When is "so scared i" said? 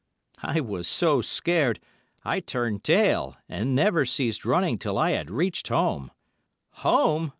0.87-2.39